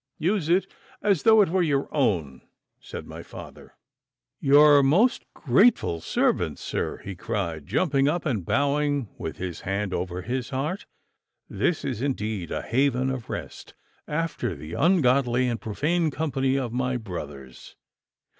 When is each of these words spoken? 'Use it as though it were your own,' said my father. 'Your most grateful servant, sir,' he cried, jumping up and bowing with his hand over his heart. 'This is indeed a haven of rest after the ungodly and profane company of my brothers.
'Use 0.17 0.49
it 0.49 0.65
as 1.03 1.21
though 1.21 1.43
it 1.43 1.49
were 1.49 1.61
your 1.61 1.87
own,' 1.93 2.41
said 2.79 3.05
my 3.05 3.21
father. 3.21 3.75
'Your 4.39 4.81
most 4.81 5.25
grateful 5.35 5.99
servant, 6.01 6.57
sir,' 6.57 6.97
he 7.03 7.13
cried, 7.15 7.67
jumping 7.67 8.07
up 8.07 8.25
and 8.25 8.43
bowing 8.43 9.09
with 9.19 9.37
his 9.37 9.61
hand 9.61 9.93
over 9.93 10.23
his 10.23 10.49
heart. 10.49 10.87
'This 11.51 11.85
is 11.85 12.01
indeed 12.01 12.49
a 12.49 12.63
haven 12.63 13.11
of 13.11 13.29
rest 13.29 13.75
after 14.07 14.55
the 14.55 14.73
ungodly 14.73 15.47
and 15.47 15.61
profane 15.61 16.09
company 16.09 16.57
of 16.57 16.73
my 16.73 16.97
brothers. 16.97 17.75